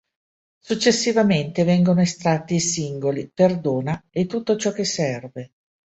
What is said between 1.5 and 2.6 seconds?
vengono estratti i